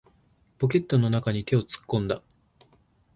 [0.57, 2.23] ポケットの中に手を突っ込んだ。